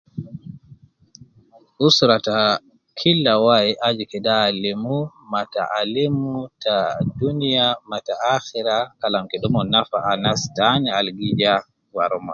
Usra 1.87 2.15
ta 2.27 2.39
Kila 2.99 3.33
wai 3.45 3.69
aju 3.87 4.03
kede 4.11 4.33
alimu 4.47 4.95
ma 5.31 5.41
taalim 5.53 6.15
ta 6.63 6.75
Dunia 7.19 7.65
ma 7.89 7.97
ta 8.07 8.13
akhira 8.35 8.77
Kalam 9.01 9.25
kede 9.31 9.45
umon 9.49 9.67
nafa 9.73 9.97
anas 10.11 10.41
taan 10.57 10.81
al 10.97 11.07
gi 11.17 11.29
ja 11.41 11.53
wara 11.95 12.15
umon. 12.19 12.29